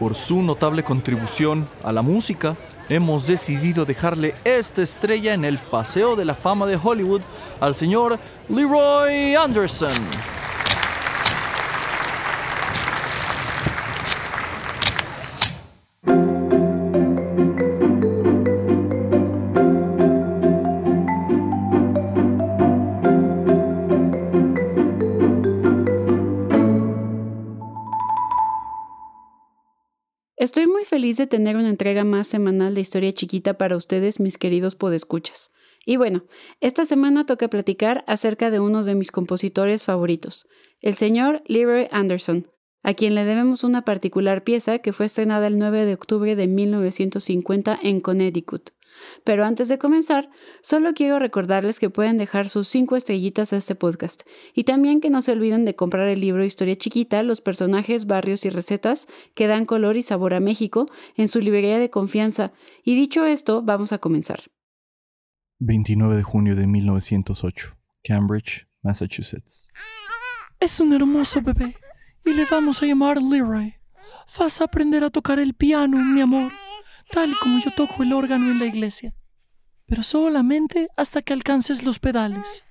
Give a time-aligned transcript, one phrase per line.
[0.00, 2.56] Por su notable contribución a la música,
[2.88, 7.20] hemos decidido dejarle esta estrella en el Paseo de la Fama de Hollywood
[7.60, 8.18] al señor
[8.48, 9.92] Leroy Anderson.
[30.40, 34.38] Estoy muy feliz de tener una entrega más semanal de historia chiquita para ustedes, mis
[34.38, 35.52] queridos podescuchas.
[35.84, 36.24] Y bueno,
[36.62, 40.48] esta semana toca platicar acerca de uno de mis compositores favoritos,
[40.80, 42.48] el señor Leroy Anderson,
[42.82, 46.46] a quien le debemos una particular pieza que fue estrenada el 9 de octubre de
[46.46, 48.70] 1950 en Connecticut.
[49.24, 50.30] Pero antes de comenzar,
[50.62, 54.22] solo quiero recordarles que pueden dejar sus 5 estrellitas a este podcast
[54.54, 58.44] y también que no se olviden de comprar el libro Historia Chiquita, los personajes, barrios
[58.44, 62.52] y recetas que dan color y sabor a México en su librería de confianza.
[62.84, 64.42] Y dicho esto, vamos a comenzar.
[65.58, 69.70] 29 de junio de 1908, Cambridge, Massachusetts.
[70.58, 71.76] Es un hermoso bebé
[72.24, 73.74] y le vamos a llamar Leroy.
[74.38, 76.50] Vas a aprender a tocar el piano, mi amor
[77.12, 79.14] tal como yo toco el órgano en la iglesia,
[79.86, 82.64] pero solamente hasta que alcances los pedales.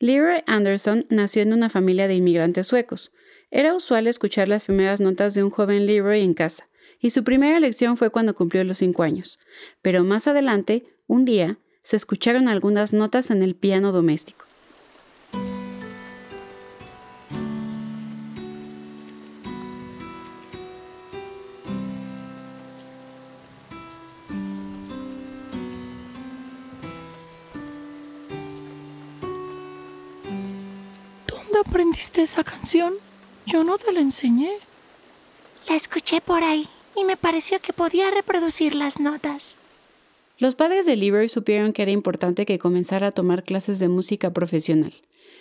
[0.00, 3.12] Leroy Anderson nació en una familia de inmigrantes suecos.
[3.50, 6.68] Era usual escuchar las primeras notas de un joven Leroy en casa,
[7.00, 9.38] y su primera lección fue cuando cumplió los cinco años.
[9.82, 14.47] Pero más adelante, un día, se escucharon algunas notas en el piano doméstico.
[31.60, 32.94] Aprendiste esa canción?
[33.46, 34.52] Yo no te la enseñé.
[35.68, 39.56] La escuché por ahí y me pareció que podía reproducir las notas.
[40.38, 44.32] Los padres de Leroy supieron que era importante que comenzara a tomar clases de música
[44.32, 44.92] profesional,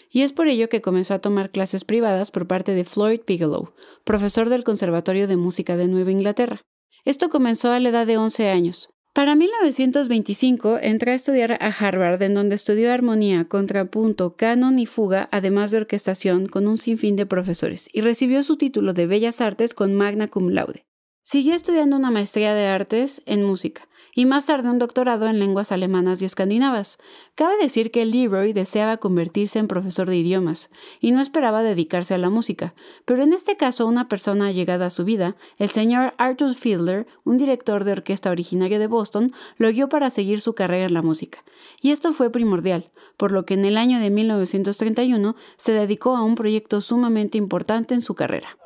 [0.09, 3.73] y es por ello que comenzó a tomar clases privadas por parte de Floyd Bigelow,
[4.03, 6.61] profesor del Conservatorio de Música de Nueva Inglaterra.
[7.05, 12.21] Esto comenzó a la edad de 11 años, para 1925 entró a estudiar a Harvard,
[12.21, 17.25] en donde estudió armonía, contrapunto, canon y fuga, además de orquestación, con un sinfín de
[17.25, 20.86] profesores, y recibió su título de Bellas Artes con magna cum laude.
[21.29, 25.73] Siguió estudiando una maestría de artes en música, y más tarde un doctorado en lenguas
[25.73, 26.99] alemanas y escandinavas.
[27.35, 30.69] Cabe decir que Leroy deseaba convertirse en profesor de idiomas
[31.01, 32.73] y no esperaba dedicarse a la música,
[33.03, 37.37] pero en este caso una persona llegada a su vida, el señor Arthur Fiedler, un
[37.37, 41.43] director de orquesta originario de Boston, lo guió para seguir su carrera en la música.
[41.81, 46.23] Y esto fue primordial, por lo que en el año de 1931 se dedicó a
[46.23, 48.57] un proyecto sumamente importante en su carrera.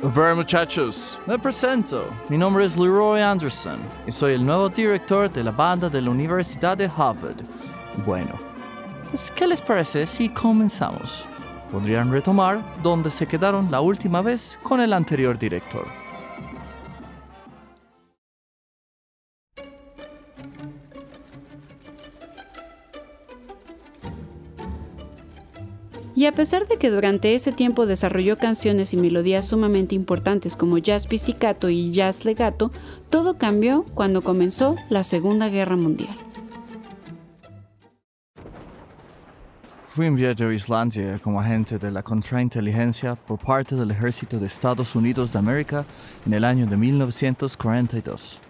[0.00, 2.08] Ver muchachos, me presento.
[2.28, 6.10] Mi nombre es Leroy Anderson y soy el nuevo director de la banda de la
[6.10, 7.42] Universidad de Harvard.
[8.06, 8.38] Bueno,
[9.10, 11.24] pues, ¿qué les parece si comenzamos?
[11.72, 15.84] Podrían retomar donde se quedaron la última vez con el anterior director.
[26.18, 30.78] Y a pesar de que durante ese tiempo desarrolló canciones y melodías sumamente importantes como
[30.78, 32.72] jazz pizzicato y jazz legato,
[33.08, 36.16] todo cambió cuando comenzó la Segunda Guerra Mundial.
[39.84, 44.96] Fui enviado a Islandia como agente de la contrainteligencia por parte del ejército de Estados
[44.96, 45.84] Unidos de América
[46.26, 48.40] en el año de 1942.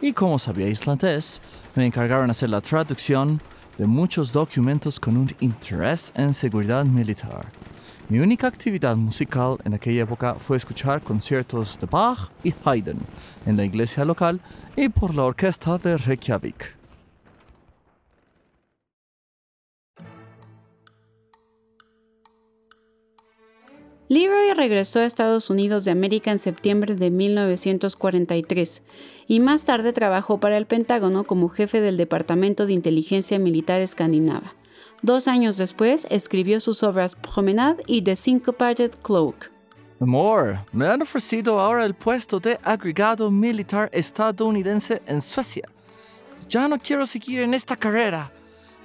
[0.00, 1.42] Y como sabía islandés,
[1.74, 3.42] me encargaron hacer la traducción
[3.78, 7.46] de muchos documentos con un interés en seguridad militar.
[8.08, 12.98] Mi única actividad musical en aquella época fue escuchar conciertos de Bach y Haydn
[13.46, 14.40] en la iglesia local
[14.76, 16.77] y por la orquesta de Reykjavik.
[24.10, 28.82] Leroy regresó a Estados Unidos de América en septiembre de 1943
[29.26, 34.54] y más tarde trabajó para el Pentágono como jefe del Departamento de Inteligencia Militar Escandinava.
[35.02, 39.50] Dos años después escribió sus obras Promenade y The Syncopated Cloak.
[40.00, 45.68] Amor, me han ofrecido ahora el puesto de agregado militar estadounidense en Suecia.
[46.48, 48.32] Ya no quiero seguir en esta carrera.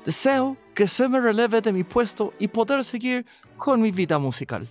[0.04, 3.26] Deseo que se me releve de mi puesto y poder seguir
[3.58, 4.68] con mi vida musical.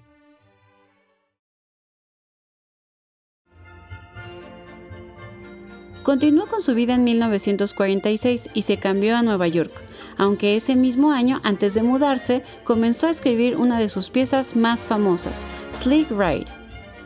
[6.03, 9.73] Continuó con su vida en 1946 y se cambió a Nueva York,
[10.19, 14.85] aunque ese mismo año, antes de mudarse, comenzó a escribir una de sus piezas más
[14.85, 16.47] famosas, Sleek Ride.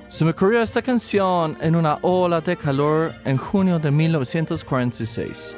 [0.09, 5.57] Se me ocurrió esta canción en una ola de calor en junio de 1946.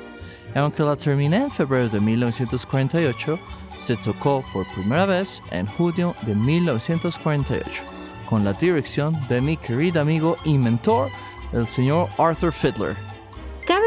[0.56, 3.38] Aunque la terminé en febrero de 1948,
[3.76, 7.84] se tocó por primera vez en junio de 1948,
[8.28, 11.08] con la dirección de mi querido amigo y mentor,
[11.52, 13.07] el señor Arthur Fiddler.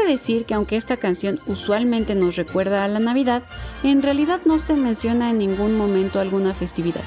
[0.02, 3.44] Cabe decir que aunque esta canción usualmente nos recuerda a la Navidad,
[3.84, 7.02] en realidad no se menciona en ningún momento alguna festividad.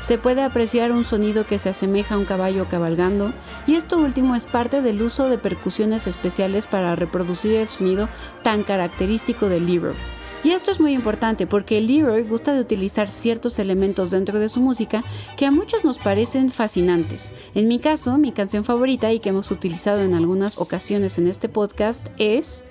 [0.00, 3.32] Se puede apreciar un sonido que se asemeja a un caballo cabalgando,
[3.68, 8.08] y esto último es parte del uso de percusiones especiales para reproducir el sonido
[8.42, 9.94] tan característico del Leroy.
[10.42, 14.48] Y esto es muy importante porque el Leroy gusta de utilizar ciertos elementos dentro de
[14.48, 15.02] su música
[15.36, 17.32] que a muchos nos parecen fascinantes.
[17.54, 21.48] En mi caso, mi canción favorita y que hemos utilizado en algunas ocasiones en este
[21.48, 22.64] podcast es...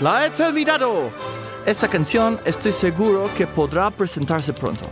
[0.00, 1.10] ¡La he terminado!
[1.66, 4.86] Esta canción estoy seguro que podrá presentarse pronto,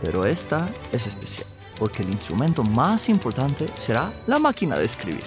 [0.00, 1.46] pero esta es especial
[1.78, 5.24] porque el instrumento más importante será la máquina de escribir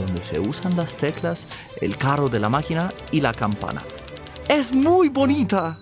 [0.00, 1.46] donde se usan las teclas,
[1.80, 3.82] el carro de la máquina y la campana.
[4.48, 5.78] ¡Es muy bonita!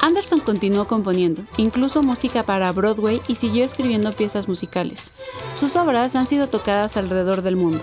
[0.00, 5.12] Anderson continuó componiendo, incluso música para Broadway y siguió escribiendo piezas musicales.
[5.54, 7.80] Sus obras han sido tocadas alrededor del mundo.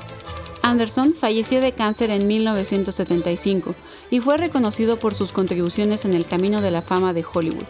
[0.62, 3.76] Anderson falleció de cáncer en 1975
[4.10, 7.66] y fue reconocido por sus contribuciones en el camino de la fama de Hollywood.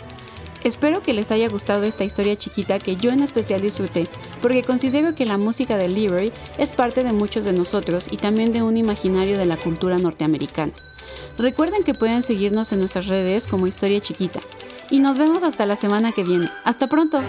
[0.64, 4.08] Espero que les haya gustado esta historia chiquita que yo en especial disfruté,
[4.46, 8.54] porque considero que la música de Leroy es parte de muchos de nosotros y también
[8.54, 10.72] de un imaginario de la cultura norteamericana.
[11.36, 14.42] Recuerden que pueden seguirnos en nuestras redes como Historia Chiquita.
[14.92, 16.48] Y nos vemos hasta la semana que viene.
[16.64, 17.22] Hasta pronto.